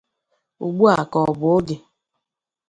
[0.65, 1.77] Ugbu a ka bụ oge